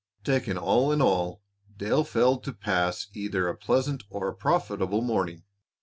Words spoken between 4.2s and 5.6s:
a profitable morning.